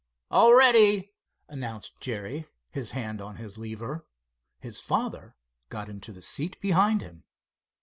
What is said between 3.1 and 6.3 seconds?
on his lever. His father got into the